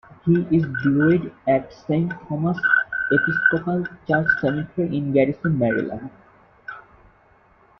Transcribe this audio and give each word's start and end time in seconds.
He 0.25 0.33
is 0.49 0.65
buried 0.83 1.31
at 1.47 1.71
Saint 1.71 2.11
Thomas' 2.27 2.57
Episcopal 3.11 3.85
Church 4.07 4.25
Cemetery 4.39 4.97
in 4.97 5.11
Garrison, 5.13 5.59
Maryland. 5.59 6.09